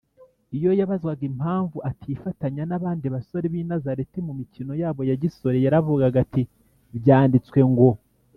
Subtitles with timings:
[0.57, 6.43] Iyo yabazwaga impamvu atifatanya n’abandi basore b’i Nazareti mu mikino yabo ya gisore, Yaravugaga ati,
[6.99, 7.89] Byanditswe ngo